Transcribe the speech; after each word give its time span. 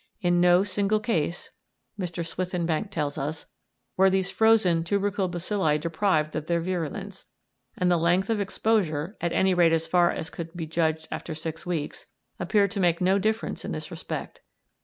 In 0.19 0.41
no 0.41 0.63
single 0.63 0.99
case, 0.99 1.51
Mr. 1.99 2.25
Swithinbank 2.25 2.89
tells 2.89 3.19
us, 3.19 3.45
were 3.95 4.09
these 4.09 4.31
frozen 4.31 4.83
tubercle 4.83 5.27
bacilli 5.29 5.77
deprived 5.79 6.35
of 6.35 6.47
their 6.47 6.59
virulence, 6.59 7.27
and 7.77 7.91
the 7.91 7.97
length 7.97 8.31
of 8.31 8.41
exposure, 8.41 9.15
at 9.21 9.31
any 9.31 9.53
rate 9.53 9.73
as 9.73 9.85
far 9.85 10.09
as 10.09 10.31
could 10.31 10.55
be 10.57 10.65
judged 10.65 11.07
after 11.11 11.35
six 11.35 11.67
weeks, 11.67 12.07
appeared 12.39 12.71
to 12.71 12.79
make 12.79 12.99
no 12.99 13.19
difference 13.19 13.63
in 13.63 13.73
this 13.73 13.91
respect. 13.91 14.41